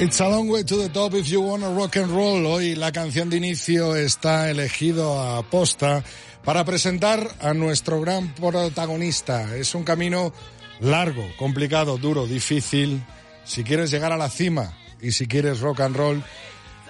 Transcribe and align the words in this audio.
It's 0.00 0.18
a 0.22 0.30
long 0.30 0.48
way 0.48 0.64
to 0.64 0.76
the 0.78 0.88
top 0.88 1.12
if 1.12 1.28
you 1.28 1.42
wanna 1.42 1.68
rock 1.74 1.96
and 1.98 2.10
roll. 2.10 2.46
Hoy 2.46 2.74
la 2.74 2.90
canción 2.90 3.28
de 3.28 3.36
inicio 3.36 3.96
está 3.96 4.48
elegido 4.48 5.20
a 5.20 5.42
posta 5.42 6.02
para 6.42 6.64
presentar 6.64 7.28
a 7.38 7.52
nuestro 7.52 8.00
gran 8.00 8.34
protagonista. 8.34 9.54
Es 9.54 9.74
un 9.74 9.84
camino 9.84 10.32
largo, 10.80 11.22
complicado, 11.38 11.98
duro, 11.98 12.26
difícil. 12.26 13.04
Si 13.44 13.62
quieres 13.62 13.90
llegar 13.90 14.10
a 14.10 14.16
la 14.16 14.30
cima 14.30 14.74
y 15.02 15.12
si 15.12 15.26
quieres 15.26 15.60
rock 15.60 15.80
and 15.80 15.94
roll. 15.94 16.24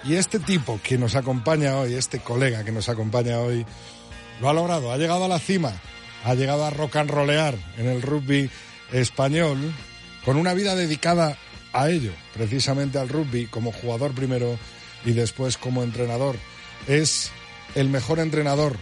Y 0.05 0.15
este 0.15 0.39
tipo 0.39 0.79
que 0.81 0.97
nos 0.97 1.17
acompaña 1.17 1.75
hoy, 1.75 1.95
este 1.95 2.19
colega 2.19 2.63
que 2.63 2.71
nos 2.71 2.87
acompaña 2.87 3.39
hoy, 3.39 3.65
lo 4.39 4.47
ha 4.47 4.53
logrado, 4.53 4.89
ha 4.89 4.97
llegado 4.97 5.25
a 5.25 5.27
la 5.27 5.39
cima, 5.39 5.73
ha 6.23 6.33
llegado 6.33 6.63
a 6.63 6.69
rock 6.69 6.95
and 6.95 7.09
rollear 7.09 7.55
en 7.77 7.87
el 7.87 8.01
rugby 8.01 8.49
español 8.93 9.75
con 10.23 10.37
una 10.37 10.53
vida 10.53 10.75
dedicada 10.75 11.37
a 11.73 11.89
ello, 11.89 12.11
precisamente 12.33 12.99
al 12.99 13.09
rugby, 13.09 13.47
como 13.47 13.71
jugador 13.71 14.13
primero 14.13 14.57
y 15.05 15.13
después 15.13 15.57
como 15.57 15.83
entrenador. 15.83 16.35
Es 16.87 17.31
el 17.75 17.89
mejor 17.89 18.19
entrenador 18.19 18.75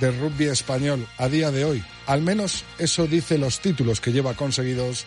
del 0.00 0.18
rugby 0.18 0.46
español 0.46 1.06
a 1.18 1.28
día 1.28 1.50
de 1.50 1.64
hoy. 1.64 1.84
Al 2.06 2.22
menos 2.22 2.64
eso 2.78 3.06
dice 3.06 3.38
los 3.38 3.60
títulos 3.60 4.00
que 4.00 4.12
lleva 4.12 4.34
conseguidos 4.34 5.04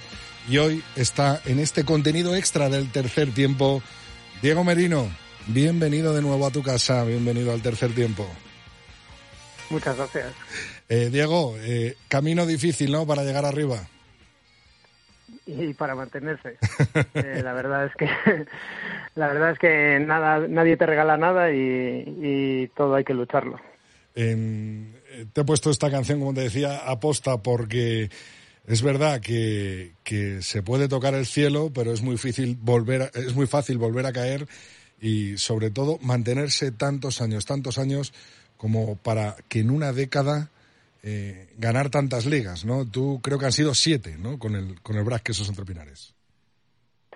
y 0.49 0.57
hoy 0.57 0.83
está 0.95 1.41
en 1.45 1.59
este 1.59 1.83
contenido 1.85 2.35
extra 2.35 2.69
del 2.69 2.91
tercer 2.91 3.33
tiempo. 3.33 3.81
Diego 4.41 4.63
Merino, 4.63 5.09
bienvenido 5.47 6.13
de 6.13 6.21
nuevo 6.21 6.45
a 6.45 6.51
tu 6.51 6.63
casa, 6.63 7.03
bienvenido 7.03 7.51
al 7.51 7.61
tercer 7.61 7.93
tiempo. 7.93 8.27
Muchas 9.69 9.95
gracias. 9.97 10.33
Eh, 10.87 11.09
Diego, 11.11 11.55
eh, 11.59 11.95
camino 12.07 12.47
difícil, 12.47 12.91
¿no? 12.91 13.05
Para 13.05 13.23
llegar 13.23 13.45
arriba 13.45 13.87
y 15.57 15.73
para 15.73 15.95
mantenerse. 15.95 16.57
Eh, 17.13 17.41
la 17.43 17.53
verdad 17.53 17.85
es 17.85 17.95
que 17.95 18.05
la 19.15 19.27
verdad 19.27 19.51
es 19.51 19.59
que 19.59 19.99
nada, 19.99 20.47
nadie 20.47 20.77
te 20.77 20.85
regala 20.85 21.17
nada 21.17 21.51
y, 21.51 22.69
todo 22.75 22.95
hay 22.95 23.03
que 23.03 23.13
lucharlo. 23.13 23.59
te 24.13 25.41
he 25.41 25.43
puesto 25.45 25.69
esta 25.69 25.89
canción, 25.89 26.19
como 26.19 26.33
te 26.33 26.41
decía, 26.41 26.89
aposta 26.89 27.37
porque 27.37 28.09
es 28.67 28.81
verdad 28.81 29.19
que, 29.19 29.93
que, 30.03 30.41
se 30.41 30.61
puede 30.61 30.87
tocar 30.87 31.13
el 31.15 31.25
cielo, 31.25 31.71
pero 31.73 31.91
es 31.91 32.01
muy 32.01 32.13
difícil 32.13 32.57
volver, 32.61 33.11
es 33.15 33.35
muy 33.35 33.47
fácil 33.47 33.77
volver 33.77 34.05
a 34.05 34.13
caer 34.13 34.47
y 35.01 35.37
sobre 35.37 35.71
todo 35.71 35.97
mantenerse 36.01 36.71
tantos 36.71 37.21
años, 37.21 37.45
tantos 37.45 37.77
años 37.77 38.13
como 38.57 38.97
para 38.97 39.37
que 39.47 39.61
en 39.61 39.71
una 39.71 39.93
década 39.93 40.51
eh, 41.03 41.53
ganar 41.57 41.89
tantas 41.89 42.25
ligas, 42.25 42.65
¿no? 42.65 42.85
Tú 42.85 43.19
creo 43.21 43.39
que 43.39 43.45
han 43.45 43.51
sido 43.51 43.73
siete, 43.73 44.17
¿no? 44.17 44.37
Con 44.37 44.55
el, 44.55 44.81
con 44.81 44.97
el 44.97 45.21
Quesos 45.21 45.47
Entre 45.49 45.65
Pinares. 45.65 46.13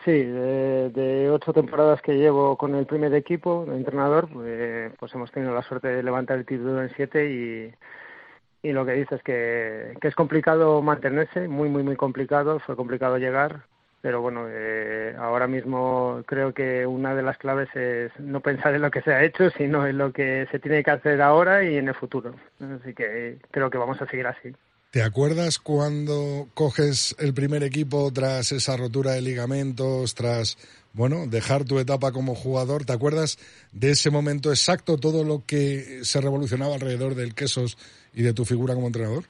Sí, 0.05 0.11
de, 0.11 1.29
ocho 1.31 1.53
temporadas 1.53 2.01
que 2.01 2.13
llevo 2.13 2.57
con 2.57 2.75
el 2.75 2.85
primer 2.85 3.13
equipo 3.13 3.65
de 3.65 3.77
entrenador, 3.77 4.27
pues, 4.29 4.91
pues, 4.99 5.15
hemos 5.15 5.31
tenido 5.31 5.53
la 5.53 5.63
suerte 5.63 5.87
de 5.87 6.03
levantar 6.03 6.37
el 6.39 6.45
título 6.45 6.81
en 6.81 6.93
siete 6.95 7.31
y, 7.31 8.67
y 8.67 8.73
lo 8.73 8.85
que 8.85 8.93
dices 8.93 9.19
es 9.19 9.23
que, 9.23 9.97
que 10.01 10.07
es 10.09 10.15
complicado 10.15 10.81
mantenerse, 10.81 11.47
muy, 11.47 11.69
muy, 11.69 11.83
muy 11.83 11.95
complicado, 11.95 12.59
fue 12.59 12.75
complicado 12.75 13.17
llegar, 13.17 13.65
pero 14.03 14.21
bueno, 14.21 14.47
eh, 14.49 15.15
ahora 15.17 15.47
mismo 15.47 16.23
creo 16.25 16.53
que 16.53 16.85
una 16.85 17.15
de 17.15 17.23
las 17.23 17.37
claves 17.37 17.69
es 17.73 18.11
no 18.19 18.41
pensar 18.41 18.75
en 18.75 18.81
lo 18.81 18.91
que 18.91 19.01
se 19.01 19.13
ha 19.13 19.23
hecho, 19.23 19.49
sino 19.51 19.87
en 19.87 19.97
lo 19.97 20.11
que 20.11 20.45
se 20.51 20.59
tiene 20.59 20.83
que 20.83 20.91
hacer 20.91 21.21
ahora 21.21 21.63
y 21.63 21.77
en 21.77 21.87
el 21.87 21.95
futuro. 21.95 22.35
Así 22.59 22.93
que 22.93 23.37
creo 23.49 23.69
que 23.69 23.77
vamos 23.77 24.01
a 24.01 24.07
seguir 24.07 24.27
así. 24.27 24.53
¿Te 24.91 25.03
acuerdas 25.03 25.57
cuando 25.57 26.49
coges 26.53 27.15
el 27.17 27.33
primer 27.33 27.63
equipo 27.63 28.11
tras 28.11 28.51
esa 28.51 28.75
rotura 28.75 29.13
de 29.13 29.21
ligamentos, 29.21 30.15
tras, 30.15 30.57
bueno, 30.91 31.25
dejar 31.25 31.63
tu 31.63 31.79
etapa 31.79 32.11
como 32.11 32.35
jugador? 32.35 32.83
¿Te 32.83 32.91
acuerdas 32.91 33.39
de 33.71 33.91
ese 33.91 34.09
momento 34.09 34.49
exacto, 34.49 34.97
todo 34.97 35.23
lo 35.23 35.45
que 35.47 36.01
se 36.03 36.19
revolucionaba 36.19 36.75
alrededor 36.75 37.15
del 37.15 37.35
Quesos 37.35 37.77
y 38.13 38.23
de 38.23 38.33
tu 38.33 38.43
figura 38.43 38.73
como 38.73 38.87
entrenador? 38.87 39.23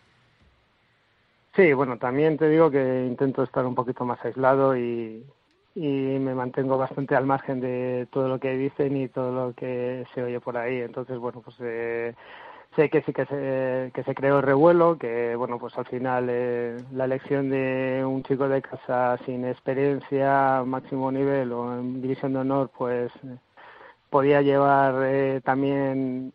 Sí, 1.55 1.71
bueno, 1.73 1.97
también 1.99 2.37
te 2.37 2.49
digo 2.49 2.71
que 2.71 3.05
intento 3.05 3.43
estar 3.43 3.65
un 3.65 3.75
poquito 3.75 4.05
más 4.05 4.23
aislado 4.25 4.75
y, 4.75 5.23
y 5.75 5.87
me 6.19 6.33
mantengo 6.33 6.77
bastante 6.79 7.15
al 7.15 7.27
margen 7.27 7.59
de 7.59 8.07
todo 8.11 8.27
lo 8.27 8.39
que 8.39 8.57
dicen 8.57 8.97
y 8.97 9.07
todo 9.07 9.49
lo 9.49 9.53
que 9.53 10.05
se 10.15 10.23
oye 10.23 10.39
por 10.39 10.57
ahí. 10.57 10.81
Entonces, 10.81 11.19
bueno, 11.19 11.41
pues 11.41 11.55
eh, 11.59 12.15
sé 12.75 12.89
que 12.89 13.03
sí 13.03 13.13
que 13.13 13.25
se, 13.25 13.91
que 13.93 14.03
se 14.03 14.15
creó 14.15 14.41
revuelo, 14.41 14.97
que 14.97 15.35
bueno, 15.35 15.59
pues 15.59 15.77
al 15.77 15.85
final 15.85 16.27
eh, 16.29 16.77
la 16.91 17.05
elección 17.05 17.49
de 17.51 18.03
un 18.05 18.23
chico 18.23 18.49
de 18.49 18.63
casa 18.63 19.17
sin 19.25 19.45
experiencia, 19.45 20.63
máximo 20.65 21.11
nivel 21.11 21.51
o 21.51 21.79
en 21.79 22.01
división 22.01 22.33
de 22.33 22.39
honor, 22.39 22.71
pues 22.75 23.11
podía 24.09 24.41
llevar 24.41 24.95
eh, 25.05 25.41
también 25.43 26.33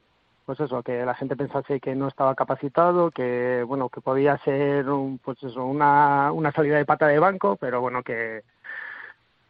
pues 0.49 0.61
eso, 0.61 0.83
que 0.83 1.05
la 1.05 1.15
gente 1.15 1.37
pensase 1.37 1.79
que 1.79 1.95
no 1.95 2.09
estaba 2.09 2.35
capacitado, 2.35 3.11
que 3.11 3.63
bueno, 3.67 3.91
que 3.91 4.01
podía 4.01 4.39
ser 4.39 4.89
un, 4.89 5.19
pues 5.19 5.37
eso, 5.43 5.63
una, 5.67 6.33
una 6.33 6.53
salida 6.53 6.79
de 6.79 6.87
pata 6.87 7.07
de 7.07 7.19
banco, 7.19 7.59
pero 7.61 7.83
bueno, 7.83 8.03
que, 8.03 8.45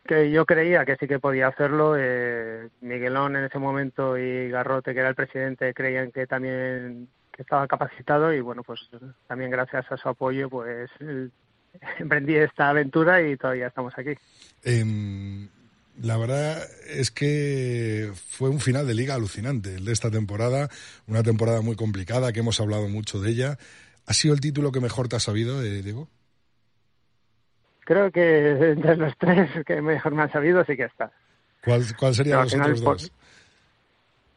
que 0.05 0.33
yo 0.33 0.45
creía 0.45 0.85
que 0.85 0.97
sí 0.97 1.07
que 1.07 1.21
podía 1.21 1.47
hacerlo. 1.47 1.95
Eh, 1.97 2.69
Miguelón 2.81 3.37
en 3.37 3.45
ese 3.45 3.61
momento 3.61 4.19
y 4.19 4.51
Garrote, 4.51 4.93
que 4.93 4.99
era 4.99 5.11
el 5.11 5.15
presidente, 5.15 5.73
creían 5.73 6.11
que 6.11 6.27
también 6.27 7.07
que 7.31 7.43
estaba 7.43 7.69
capacitado 7.69 8.33
y 8.33 8.41
bueno, 8.41 8.65
pues 8.65 8.81
también 9.29 9.53
gracias 9.53 9.87
a 9.93 9.97
su 9.97 10.09
apoyo, 10.09 10.51
pues 10.51 10.91
emprendí 12.01 12.35
esta 12.35 12.71
aventura 12.71 13.23
y 13.23 13.37
todavía 13.37 13.69
estamos 13.69 13.97
aquí. 13.97 14.15
Em, 14.65 15.49
la 16.01 16.17
verdad 16.17 16.63
es 16.89 17.11
que 17.11 18.11
fue 18.15 18.51
un 18.51 18.61
final 18.61 18.87
de 18.87 18.95
liga 18.95 19.15
alucinante 19.15 19.75
el 19.75 19.85
de 19.85 19.93
esta 19.93 20.11
temporada, 20.11 20.69
una 21.07 21.23
temporada 21.23 21.61
muy 21.61 21.77
complicada 21.77 22.33
que 22.33 22.41
hemos 22.41 22.61
hablado 22.61 22.89
mucho 22.89 23.21
de 23.21 23.31
ella. 23.31 23.59
¿Ha 24.07 24.15
sido 24.15 24.35
el 24.35 24.41
título 24.41 24.73
que 24.73 24.81
mejor 24.81 25.09
te 25.09 25.17
ha 25.17 25.21
sabido, 25.21 25.63
eh, 25.63 25.83
Diego? 25.83 26.09
Creo 27.85 28.11
que 28.11 28.21
de 28.21 28.97
los 28.97 29.17
tres 29.19 29.51
que 29.67 29.81
mejor 29.81 30.15
me 30.15 30.23
han 30.23 30.33
sabido 30.33 30.65
sí 30.65 30.77
que 30.77 30.85
está. 30.85 31.11
¿Cuál, 31.65 31.85
cuál 31.99 32.15
sería 32.15 32.43
los 32.43 32.55
otros 32.55 32.81
dos? 32.81 33.13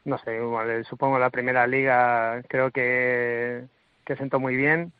No 0.04 0.18
sé, 0.18 0.40
supongo 0.88 1.18
la 1.18 1.30
primera 1.30 1.66
liga 1.66 2.42
creo 2.48 2.70
que, 2.72 3.64
que 4.04 4.16
sentó 4.16 4.40
muy 4.40 4.56
bien, 4.56 4.92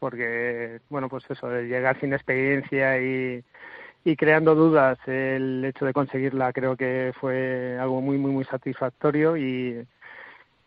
porque, 0.00 0.80
bueno, 0.90 1.08
pues 1.08 1.22
eso, 1.30 1.48
de 1.48 1.68
llegar 1.68 2.00
sin 2.00 2.12
experiencia 2.12 3.00
y 3.00 3.44
y 4.04 4.16
creando 4.16 4.54
dudas 4.54 4.98
el 5.06 5.64
hecho 5.64 5.84
de 5.84 5.92
conseguirla 5.92 6.52
creo 6.52 6.76
que 6.76 7.12
fue 7.20 7.78
algo 7.78 8.00
muy 8.00 8.18
muy 8.18 8.32
muy 8.32 8.44
satisfactorio 8.44 9.36
y 9.36 9.86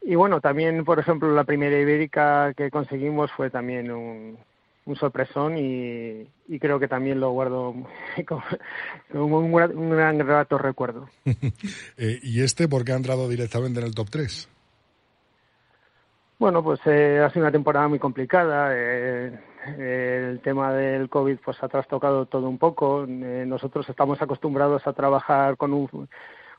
y 0.02 0.16
bueno 0.16 0.40
también 0.42 0.86
por 0.86 1.00
ejemplo 1.00 1.34
la 1.34 1.44
primera 1.44 1.80
ibérica 1.80 2.54
que 2.56 2.70
conseguimos 2.70 3.32
fue 3.32 3.50
también 3.50 3.92
un, 3.92 4.38
un 4.86 4.96
sorpresón 4.96 5.58
y, 5.58 6.28
y, 6.48 6.60
creo 6.60 6.80
que 6.80 6.88
también 6.88 7.20
lo 7.20 7.32
guardo 7.32 7.74
como, 8.28 9.40
un, 9.40 9.54
un, 9.54 9.90
gran 9.90 10.20
rato 10.20 10.58
recuerdo. 10.58 11.10
Eh, 11.98 12.20
¿Y 12.22 12.42
este 12.42 12.68
por 12.68 12.84
qué 12.84 12.92
ha 12.92 12.98
entrado 12.98 13.30
directamente 13.30 13.80
en 13.80 13.86
el 13.86 13.96
top 13.96 14.10
3? 14.10 14.50
Bueno, 16.38 16.62
pues 16.64 16.82
eh, 16.86 17.22
ha 17.26 17.30
sido 17.30 17.44
una 17.46 17.52
temporada 17.52 17.88
muy 17.88 18.00
complicada. 18.00 18.70
Eh, 18.74 19.40
el 19.78 20.42
tema 20.42 20.74
del 20.74 21.10
COVID 21.10 21.38
pues 21.44 21.62
ha 21.64 21.70
trastocado 21.70 22.26
todo 22.26 22.50
un 22.50 22.58
poco. 22.58 23.06
Eh, 23.06 23.46
nosotros 23.48 23.88
estamos 23.90 24.22
acostumbrados 24.22 24.86
a 24.86 24.94
trabajar 24.94 25.58
con 25.58 25.74
un 25.74 26.10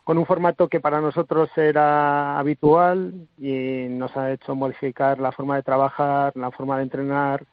con 0.05 0.19
un 0.19 0.27
formato 0.27 0.69
que 0.69 0.81
para 0.81 1.01
nosotros 1.01 1.51
era 1.57 2.39
habitual 2.39 3.13
y 3.39 3.87
nos 3.91 4.17
ha 4.17 4.31
hecho 4.33 4.55
modificar 4.55 5.19
la 5.19 5.33
forma 5.33 5.57
de 5.57 5.65
trabajar, 5.65 6.33
la 6.37 6.53
forma 6.53 6.77
de 6.77 6.85
entrenar. 6.85 7.45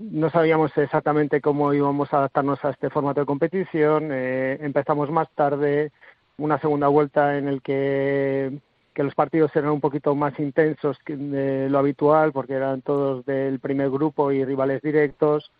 No 0.00 0.30
sabíamos 0.30 0.76
exactamente 0.76 1.40
cómo 1.40 1.72
íbamos 1.72 2.12
a 2.12 2.18
adaptarnos 2.18 2.64
a 2.64 2.70
este 2.70 2.90
formato 2.90 3.20
de 3.20 3.26
competición. 3.26 4.10
Eh, 4.12 4.58
empezamos 4.62 5.10
más 5.10 5.30
tarde 5.34 5.92
una 6.38 6.58
segunda 6.58 6.88
vuelta 6.88 7.38
en 7.38 7.48
el 7.48 7.62
que 7.62 8.58
que 9.00 9.04
los 9.04 9.14
partidos 9.14 9.50
eran 9.56 9.70
un 9.70 9.80
poquito 9.80 10.14
más 10.14 10.38
intensos 10.38 10.98
que 10.98 11.16
de 11.16 11.70
lo 11.70 11.78
habitual 11.78 12.32
porque 12.32 12.52
eran 12.52 12.82
todos 12.82 13.24
del 13.24 13.58
primer 13.58 13.88
grupo 13.88 14.30
y 14.30 14.44
rivales 14.44 14.82
directos 14.82 15.50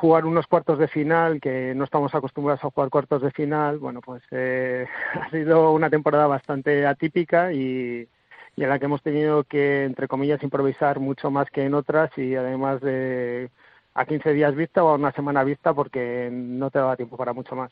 jugar 0.00 0.24
unos 0.24 0.46
cuartos 0.46 0.78
de 0.78 0.88
final 0.88 1.42
que 1.42 1.74
no 1.74 1.84
estamos 1.84 2.14
acostumbrados 2.14 2.64
a 2.64 2.70
jugar 2.70 2.88
cuartos 2.88 3.20
de 3.20 3.32
final 3.32 3.78
bueno 3.78 4.00
pues 4.00 4.22
eh, 4.30 4.86
ha 5.20 5.28
sido 5.28 5.72
una 5.72 5.90
temporada 5.90 6.26
bastante 6.26 6.86
atípica 6.86 7.52
y, 7.52 8.08
y 8.56 8.62
en 8.62 8.68
la 8.70 8.78
que 8.78 8.86
hemos 8.86 9.02
tenido 9.02 9.44
que 9.44 9.84
entre 9.84 10.08
comillas 10.08 10.42
improvisar 10.42 11.00
mucho 11.00 11.30
más 11.30 11.50
que 11.50 11.64
en 11.66 11.74
otras 11.74 12.16
y 12.16 12.34
además 12.34 12.80
de 12.80 13.50
a 13.92 14.06
15 14.06 14.32
días 14.32 14.56
vista 14.56 14.82
o 14.82 14.88
a 14.88 14.94
una 14.94 15.12
semana 15.12 15.44
vista 15.44 15.74
porque 15.74 16.30
no 16.32 16.70
te 16.70 16.78
daba 16.78 16.96
tiempo 16.96 17.18
para 17.18 17.34
mucho 17.34 17.54
más. 17.54 17.70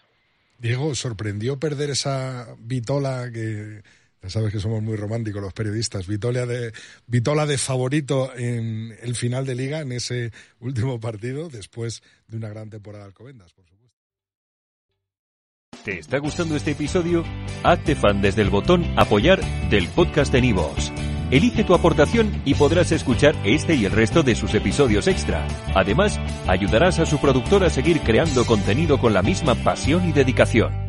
Diego, 0.59 0.95
¿sorprendió 0.95 1.59
perder 1.59 1.89
esa 1.89 2.49
vitola 2.59 3.31
que 3.33 3.81
ya 4.23 4.29
sabes 4.29 4.53
que 4.53 4.61
somos 4.61 4.83
muy 4.83 4.97
románticos 4.97 5.43
los 5.43 5.53
periodistas. 5.53 6.07
Vitola 6.07 6.47
de, 6.47 6.73
Vitola 7.07 7.47
de 7.47 7.59
favorito 7.59 8.33
en 8.37 8.97
el 9.03 9.17
final 9.17 9.47
de 9.47 9.55
liga, 9.55 9.81
en 9.81 9.93
ese 9.93 10.33
último 10.59 11.01
partido, 11.01 11.49
después 11.49 12.03
de 12.29 12.37
una 12.37 12.49
gran 12.49 12.69
temporada 12.69 13.05
de 13.05 13.09
Alcobendas, 13.09 13.53
por 13.53 13.65
supuesto. 13.67 13.81
¿Te 15.85 15.99
está 15.99 16.19
gustando 16.19 16.57
este 16.57 16.73
episodio? 16.73 17.25
Hazte 17.63 17.95
fan 17.95 18.21
desde 18.21 18.43
el 18.43 18.51
botón 18.51 18.85
Apoyar 18.99 19.41
del 19.71 19.89
podcast 19.89 20.31
de 20.33 20.43
Nivos. 20.43 20.93
Elige 21.31 21.65
tu 21.65 21.75
aportación 21.75 22.43
y 22.45 22.55
podrás 22.55 22.93
escuchar 22.93 23.35
este 23.45 23.77
y 23.77 23.85
el 23.87 23.93
resto 23.93 24.23
de 24.23 24.35
sus 24.35 24.53
episodios 24.53 25.07
extra. 25.07 25.47
Además, 25.75 26.19
ayudarás 26.49 26.99
a 26.99 27.07
su 27.07 27.19
productor 27.19 27.65
a 27.65 27.71
seguir 27.71 28.01
creando 28.01 28.45
contenido 28.45 28.99
con 28.99 29.15
la 29.15 29.23
misma 29.23 29.55
pasión 29.55 30.09
y 30.09 30.13
dedicación. 30.13 30.80